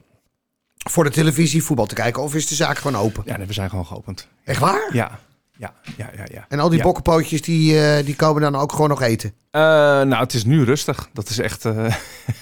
[0.90, 3.24] voor de televisie voetbal te kijken of is de zaak gewoon open?
[3.26, 4.28] ja, nee, we zijn gewoon geopend.
[4.44, 4.90] Echt waar?
[4.92, 5.20] Ja,
[5.60, 6.24] ja, ja, ja.
[6.32, 6.46] ja.
[6.50, 6.84] En al die Ja.
[6.84, 9.34] bokkenpootjes, die, eh, die komen dan ook gewoon nog eten?
[9.52, 11.10] Eh, nou, het is nu rustig.
[11.14, 11.66] Dat is echt.
[11.66, 11.94] eh,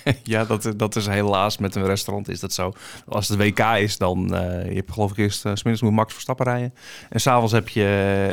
[0.23, 2.71] ja, dat, dat is helaas met een restaurant is dat zo.
[3.08, 4.36] Als het WK is, dan.
[4.36, 5.45] eh je hebt geloof ik eerst.
[5.45, 6.73] Uh, smiddags moet Max Verstappen rijden.
[7.10, 7.82] En s'avonds heb je,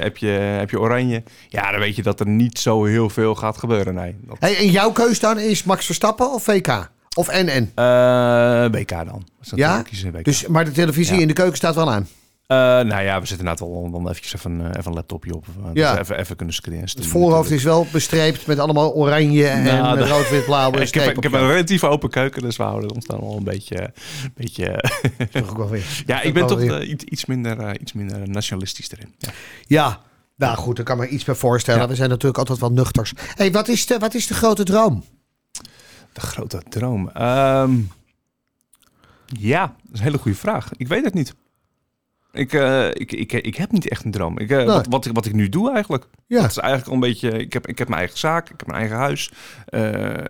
[0.01, 1.23] heb, je, heb je Oranje.
[1.49, 3.94] Ja, dan weet je dat er niet zo heel veel gaat gebeuren.
[3.94, 4.16] Nee.
[4.20, 6.90] Dat, Hey, en jouw keus dan is Max Verstappen of VK?
[7.16, 7.73] Of NN?
[7.75, 9.27] Eh, WK dan.
[9.38, 9.83] Dus dat Ja?
[10.12, 10.25] WK.
[10.25, 11.20] Dus, maar de televisie Ja.
[11.20, 12.09] in de keuken staat wel aan.
[12.46, 15.46] Eh, nou ja, we zitten inderdaad wel dan eventjes even, eh, even een laptopje op.
[15.64, 15.98] eh, Ja.
[15.98, 16.85] even, even kunnen screenen.
[16.85, 20.72] Het voorhoofd is wel bestreept met allemaal oranje en Nou, eh, dat- rood, wit, blauw.
[20.80, 23.44] ik, heb, ik heb een relatief open keuken, dus we houden ons dan al een
[23.44, 23.92] beetje...
[24.35, 24.85] beetje
[25.30, 26.02] Toch ook wel weer.
[26.07, 29.14] ja, ik ben toch iets, iets, minder, iets minder nationalistisch erin.
[29.18, 29.30] Ja.
[29.66, 30.00] Ja,
[30.37, 31.80] nou goed, daar kan me iets bij voorstellen.
[31.80, 31.88] Ja.
[31.88, 33.12] We zijn natuurlijk altijd wel nuchters.
[33.35, 35.04] Hey, wat, is de, wat is de grote droom?
[36.12, 37.09] De grote droom.
[37.09, 37.74] Ehm,
[39.26, 40.68] ja, dat is een hele goede vraag.
[40.76, 41.35] Ik weet het niet.
[42.35, 44.38] Ik, eh, ik, ik, ik heb niet echt een droom.
[44.38, 46.05] Ik, eh, wat, wat, ik, wat ik nu doe eigenlijk.
[46.27, 46.40] Ja.
[46.40, 47.31] Dat is eigenlijk al een beetje...
[47.31, 48.44] Ik heb, ik heb mijn eigen zaak.
[48.51, 49.29] Ik heb mijn eigen huis.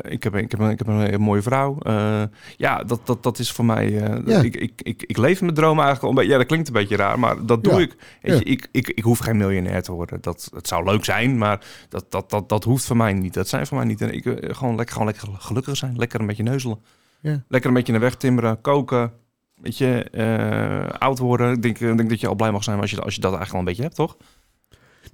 [0.08, 1.78] ik, heb, ik, heb, een- ik heb een, mooie vrouw.
[1.78, 2.22] Eh,
[2.56, 3.90] ja, dat, dat, dat is voor mij...
[3.90, 4.42] Ja.
[4.42, 6.30] ik, ik, ik, ik leef mijn droom eigenlijk al een beetje...
[6.30, 7.78] Ja, dat klinkt een beetje raar, maar dat doe Ja.
[7.78, 7.96] ik.
[8.22, 8.88] Weet je, ik, ik.
[8.88, 10.18] Ik hoef geen miljonair te worden.
[10.20, 13.34] Dat, het zou leuk zijn, maar dat, dat, dat, dat hoeft voor mij niet.
[13.34, 14.00] Dat zijn voor mij niet.
[14.00, 15.96] En ik gewoon lekker, gewoon lekker gelukkig zijn.
[15.96, 16.78] Lekker een beetje neuzelen.
[17.20, 17.42] Ja.
[17.48, 19.12] Lekker een beetje naar weg timmeren, koken.
[19.54, 21.52] Weet je, eh, oud worden.
[21.52, 23.34] Ik denk, ik denk dat je al blij mag zijn als je, als je dat
[23.34, 24.16] eigenlijk al een beetje hebt, toch?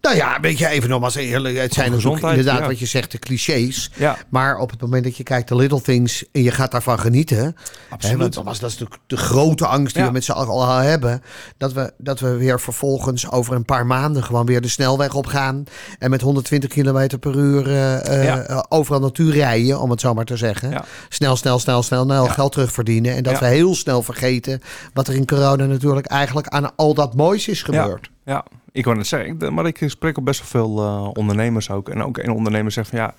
[0.01, 1.57] Nou ja, weet je, even nogmaals eerlijk.
[1.57, 2.67] Het zijn natuurlijk gezondheid, inderdaad ja.
[2.69, 3.91] wat je zegt, de clichés.
[3.97, 6.99] Ja, Maar op het moment dat je kijkt de little things en je gaat daarvan
[6.99, 7.37] genieten.
[7.37, 7.49] Hè,
[7.91, 8.19] absoluut.
[8.19, 10.09] want nogmaals, dat is natuurlijk de grote angst die Ja.
[10.09, 11.23] we met z'n allen al hebben.
[11.57, 15.27] Dat we, dat we weer vervolgens over een paar maanden gewoon weer de snelweg op
[15.27, 15.65] gaan.
[15.99, 20.25] En met 120 km per uur eh, eh, overal naartoe rijden, om het zo maar
[20.25, 20.85] te zeggen.
[21.09, 23.15] Snel, snel, snel, snel, snel geld terugverdienen.
[23.15, 24.61] En dat we heel snel vergeten
[24.93, 28.11] wat er in corona natuurlijk eigenlijk aan al dat moois is gebeurd.
[28.25, 31.89] Ja, ik wou net zeggen, maar ik spreek ook best wel veel eh, ondernemers ook.
[31.89, 33.15] En ook een ondernemer zegt van ja,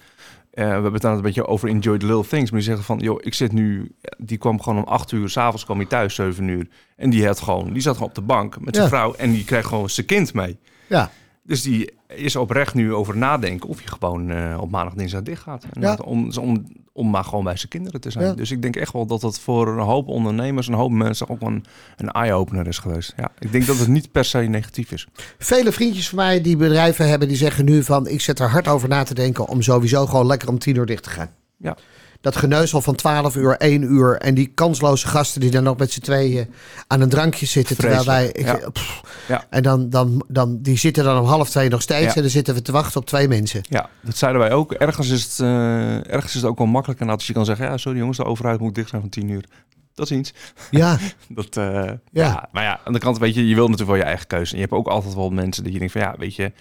[0.52, 2.52] eh, we hebben het dan een beetje over enjoy the little things.
[2.52, 5.66] Maar die zeggen van, joh, ik zit nu, die kwam gewoon om acht uur, s'avonds
[5.66, 6.68] kwam hij thuis, zeven uur.
[6.96, 8.96] En die had gewoon, die zat gewoon op de bank met zijn Ja.
[8.96, 10.58] vrouw en die kreeg gewoon zijn kind mee.
[10.88, 11.12] Ja.
[11.44, 15.42] Dus die is oprecht nu over nadenken of je gewoon eh, op maandag, dinsdag dicht
[15.42, 15.66] gaat.
[15.74, 15.98] En Ja.
[16.06, 18.26] om, om, om maar gewoon bij zijn kinderen te zijn.
[18.26, 18.34] Ja.
[18.34, 21.42] Dus ik denk echt wel dat dat voor een hoop ondernemers, een hoop mensen ook
[21.42, 21.66] een,
[21.98, 23.14] een eye-opener is geweest.
[23.18, 25.08] Ja, ik denk dat het niet per se negatief is.
[25.38, 28.08] Vele vriendjes van mij die bedrijven hebben, die zeggen nu van...
[28.08, 30.86] ik zet er hard over na te denken om sowieso gewoon lekker om tien uur
[30.86, 31.30] dicht te gaan.
[31.58, 31.78] Ja.
[32.22, 35.92] Dat geneuzel van 12 uur, 1 uur en die kansloze gasten die dan nog met
[35.92, 36.54] z'n tweeën
[36.88, 37.78] aan een drankje zitten.
[37.78, 38.28] Terwijl wij.
[38.28, 38.70] Ik, ja.
[38.70, 39.46] pff, Ja.
[39.50, 42.16] En dan, dan, dan, die zitten dan om half twee nog steeds Ja.
[42.16, 43.62] en dan zitten we te wachten op twee mensen.
[43.70, 44.72] Ja, dat zeiden wij ook.
[44.72, 47.00] Ergens is het, eh, ergens is het ook wel makkelijk.
[47.00, 49.30] En als je kan zeggen, ja, sorry jongens, de overheid moet dicht zijn van 10
[49.30, 49.46] uur.
[49.94, 50.34] Dat is iets.
[50.72, 50.98] Ja,
[51.30, 52.50] Dat, eh, ja.
[52.52, 54.52] maar ja, aan de kant weet je, je wilt natuurlijk wel je eigen keuze.
[54.52, 56.52] En je hebt ook altijd wel mensen die je denkt van, ja, weet je,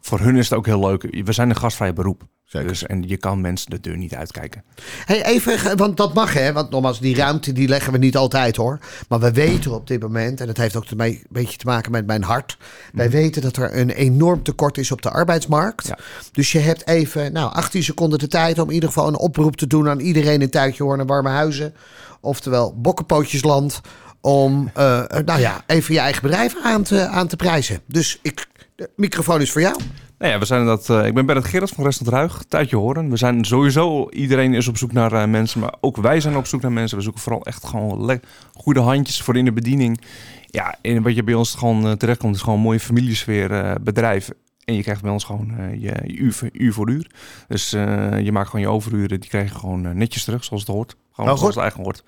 [0.00, 1.02] voor hun is het ook heel leuk.
[1.24, 2.22] We zijn een gastvrij beroep.
[2.50, 2.68] Zeker.
[2.68, 4.62] Dus, en je kan mensen de deur niet uitkijken.
[5.04, 8.56] Hey, even, want dat mag hè, want nogmaals, die ruimte die leggen we niet altijd
[8.56, 8.78] hoor.
[9.08, 11.90] Maar we weten op dit moment, en dat heeft ook ermee een beetje te maken
[11.90, 12.56] met mijn hart.
[12.92, 15.86] Wij weten dat er een enorm tekort is op de arbeidsmarkt.
[15.86, 15.98] Ja.
[16.32, 19.56] Dus je hebt even, nou, 18 seconden de tijd om in ieder geval een oproep
[19.56, 21.74] te doen aan iedereen in Tuitje Hoorn en Warme Huizen.
[22.20, 23.80] Oftewel Bokkenpootjesland.
[24.20, 27.80] Om, eh, eh, nou ja, even je eigen bedrijf aan te, aan te prijzen.
[27.86, 29.80] Dus ik, de microfoon is voor jou.
[30.20, 30.90] Nou ja, we zijn dat.
[30.90, 33.10] eh, ik ben Bernard Gerrits van Restaurant Ruig, Tuitje Horen.
[33.10, 36.46] We zijn sowieso, iedereen is op zoek naar eh, mensen, maar ook wij zijn op
[36.46, 36.96] zoek naar mensen.
[36.96, 38.20] We zoeken vooral echt gewoon
[38.54, 40.00] goede handjes voor in de bediening.
[40.46, 44.30] Ja, en wat je bij ons gewoon eh, terechtkomt, is gewoon een mooie familiesfeer bedrijf.
[44.64, 47.10] En je krijgt bij ons gewoon je, je uur, voor- uur voor uur.
[47.48, 50.96] Dus je maakt gewoon je overuren, die krijg je gewoon netjes terug, zoals het hoort.
[51.12, 52.02] Gewoon Oh, zoals het eigen hoort.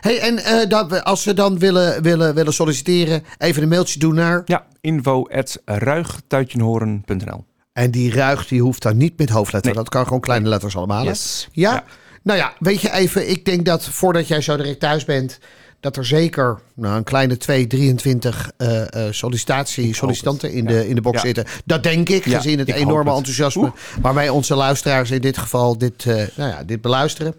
[0.00, 3.98] Hey, en eh, dat we, als we dan willen, willen, willen solliciteren, even een mailtje
[3.98, 4.42] doen naar.
[4.44, 7.44] Ja, info at ruigtuitjenhoren.nl.
[7.72, 9.72] En die ruig die hoeft dan niet met hoofdletter.
[9.72, 9.80] Nee.
[9.82, 11.04] Dat kan gewoon kleine letters allemaal.
[11.04, 11.48] Yes.
[11.52, 11.72] Ja?
[11.72, 11.84] Ja.
[12.22, 13.30] Nou ja, weet je even.
[13.30, 15.38] Ik denk dat voordat jij zo direct thuis bent.
[15.80, 20.68] Dat er zeker nou, een kleine 2, 23 eh, eh, sollicitatie, sollicitanten in, Ja.
[20.70, 21.22] de, in de box Ja.
[21.26, 21.44] zitten.
[21.64, 23.18] Dat denk ik, gezien het ik enorme het.
[23.18, 27.34] enthousiasme waarmee onze luisteraars in dit geval dit, nou ja, dit beluisteren.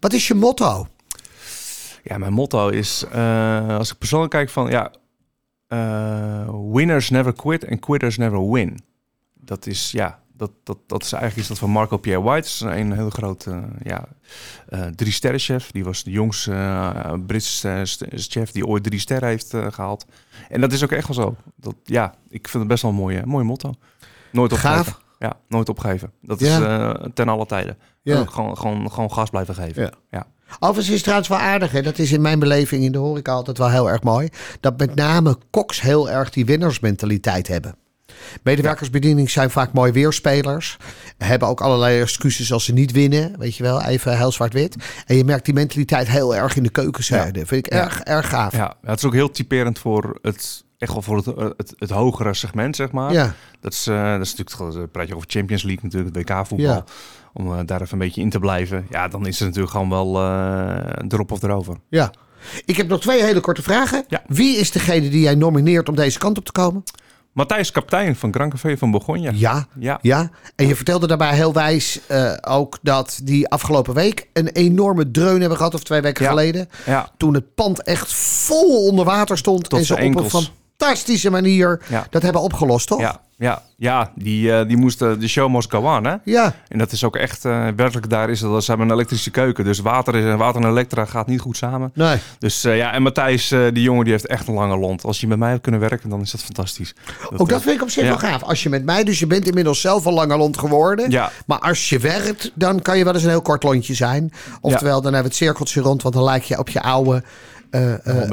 [0.00, 0.86] Wat is je motto?
[2.08, 4.90] Ja, mijn motto is, eh, als ik persoonlijk kijk van, ja,
[5.66, 8.78] eh, winners never quit and quitters never win.
[9.34, 12.40] Dat is, ja, dat, dat, dat is eigenlijk iets dat van Marco Pierre White.
[12.40, 14.04] Dat is een heel groot, eh, ja,
[14.94, 15.70] drie sterren chef.
[15.70, 17.82] Die was de jongste Britse
[18.14, 20.06] chef die ooit drie sterren heeft eh, gehaald.
[20.48, 21.36] En dat is ook echt wel zo.
[21.56, 23.74] Dat, ja, ik vind het best wel een mooie, mooie motto.
[24.32, 24.84] Nooit opgeven.
[24.84, 25.00] Gaaf.
[25.18, 26.12] Ja, nooit opgeven.
[26.22, 26.98] Dat Ja.
[27.00, 27.78] is ten alle tijden.
[28.02, 28.14] Ja.
[28.14, 29.82] En ook Gewoon, gewoon, gewoon gas blijven geven.
[29.82, 29.90] Ja.
[30.10, 30.26] ja.
[30.54, 31.70] Overigens is het trouwens wel aardig.
[31.72, 31.82] Hè?
[31.82, 34.28] Dat is in mijn beleving in de horeca altijd wel heel erg mooi.
[34.60, 37.76] Dat met name koks heel erg die winnersmentaliteit hebben.
[38.42, 40.76] Medewerkersbediening zijn vaak mooi weerspelers.
[41.18, 43.34] Hebben ook allerlei excuses als ze niet winnen.
[43.38, 44.76] Weet je wel, even heel zwart-wit.
[45.06, 47.46] En je merkt die mentaliteit heel erg in de keukenzijde.
[47.46, 47.82] Vind ik Ja.
[47.84, 48.52] erg, erg gaaf.
[48.56, 52.34] Ja, het is ook heel typerend voor het, echt wel voor het, het, het hogere
[52.34, 53.12] segment, zeg maar.
[53.12, 53.34] Ja.
[53.60, 56.66] Dat is, eh, dat is natuurlijk, dan praat je over Champions League natuurlijk, het WK-voetbal.
[56.66, 56.84] Ja.
[57.32, 58.86] Om eh, daar even een beetje in te blijven.
[58.90, 61.76] Ja, dan is het natuurlijk gewoon wel eh, drop of erover.
[61.88, 62.10] ja.
[62.64, 64.04] Ik heb nog twee hele korte vragen.
[64.08, 64.22] Ja.
[64.26, 66.82] Wie is degene die jij nomineert om deze kant op te komen?
[67.32, 69.38] Matthijs Kaptein van Café van Bourgogne.
[69.38, 69.66] Ja.
[69.78, 69.98] Ja.
[70.02, 75.10] Ja, en je vertelde daarbij heel wijs eh, ook dat die afgelopen week een enorme
[75.10, 76.30] dreun hebben gehad, of twee weken Ja.
[76.30, 76.68] geleden.
[76.86, 77.08] Ja.
[77.16, 79.68] Toen het pand echt vol onder water stond.
[79.68, 80.52] Tot en ze op een enkels.
[80.76, 82.06] Fantastische manier Ja.
[82.10, 83.00] dat hebben opgelost, toch?
[83.00, 86.14] Ja, ja, ja die, eh, die moesten, de show moest go on, hè?
[86.24, 86.54] Ja.
[86.68, 89.64] En dat is ook echt, eh, werkelijk daar is het, ze hebben een elektrische keuken.
[89.64, 91.90] Dus water, is, water en elektra gaat niet goed samen.
[91.94, 92.18] Nee.
[92.38, 95.04] Dus eh, ja, en Matthijs, die jongen, die heeft echt een lange lont.
[95.04, 96.94] Als je met mij had kunnen werken, dan is dat fantastisch.
[97.36, 98.08] Ook dat vind ik op zich ja.
[98.08, 98.42] wel gaaf.
[98.42, 101.10] Als je met mij, dus je bent inmiddels zelf een lange lont geworden.
[101.10, 101.30] Ja.
[101.46, 104.32] Maar als je werkt, dan kan je wel eens een heel kort lontje zijn.
[104.60, 107.22] Oftewel, dan hebben we het cirkeltje rond, want dan lijk je op je oude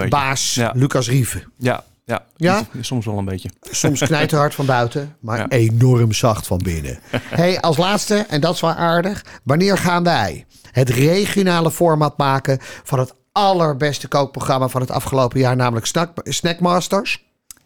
[0.10, 0.72] baas Ja.
[0.76, 1.44] Lucas Rieven.
[1.58, 2.62] Ja, ja, Ja?
[2.82, 3.50] soms wel een beetje.
[3.62, 5.48] Soms knijterhard van buiten, maar Ja.
[5.50, 7.00] enorm zacht van binnen.
[7.42, 9.26] hey, als laatste, en dat is wel aardig.
[9.44, 15.56] Wanneer gaan wij het regionale format maken van het allerbeste kookprogramma van het afgelopen jaar,
[15.56, 17.24] namelijk Snack, Snackmasters?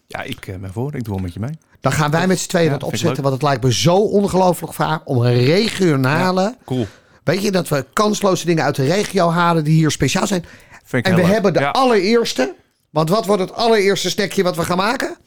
[0.08, 0.96] Ja, ik eh, ben voor.
[0.96, 1.58] Ik doe wel met je mee.
[1.82, 4.74] Dan gaan wij met z'n tweeën Ja, dat opzetten, want het lijkt me zo ongelooflijk
[4.74, 6.58] vaak om een regionale...
[6.66, 6.88] Cool.
[7.24, 10.46] Weet je, dat we kansloze dingen uit de regio halen die hier speciaal zijn.
[10.92, 11.26] En we leuk.
[11.26, 12.56] hebben de allereerste.
[12.90, 15.18] Want wat wordt het allereerste snackje wat we gaan maken?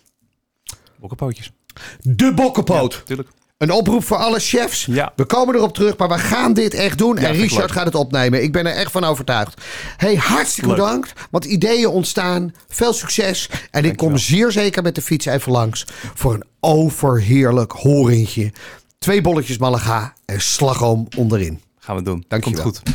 [0.96, 1.52] bokkenpootjes.
[2.00, 3.02] De bokkenpoot.
[3.04, 3.28] Tuurlijk.
[3.56, 4.84] Een oproep voor alle chefs.
[4.84, 5.12] Ja.
[5.16, 7.18] We komen erop terug, maar we gaan dit echt doen.
[7.18, 8.42] en Richard gaat het opnemen.
[8.42, 9.60] Ik ben er echt van overtuigd.
[9.96, 10.78] Hey, hartstikke Leuk.
[10.78, 11.12] bedankt.
[11.30, 12.54] Want ideeën ontstaan.
[12.68, 13.48] Veel succes.
[13.70, 15.84] En ik kom zeer zeker met de fiets even langs.
[16.14, 18.52] Voor een overheerlijk horentje.
[18.98, 21.60] Twee bolletjes malaga en slagroom onderin.
[21.78, 22.24] Gaan we doen.
[22.28, 22.62] Dankjewel.
[22.62, 22.94] Komt goed.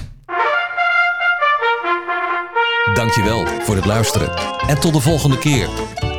[2.93, 4.35] Dankjewel voor het luisteren.
[4.67, 5.69] En tot de volgende keer,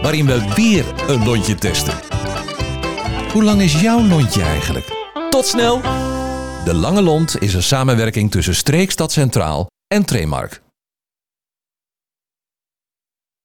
[0.02, 1.94] waarin we weer een lontje testen.
[3.33, 4.87] Hoe lang is jouw lontje eigenlijk?
[5.31, 5.81] Tot snel!
[6.64, 10.64] De Lange Lont is een samenwerking tussen Streekstad Centraal en Tremark.